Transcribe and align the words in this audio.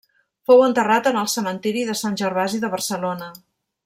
Fou 0.51 0.61
enterrat 0.67 1.09
en 1.11 1.19
el 1.23 1.29
cementiri 1.33 1.83
de 1.91 1.97
Sant 2.03 2.17
Gervasi 2.23 2.63
de 2.65 2.71
Barcelona. 2.77 3.29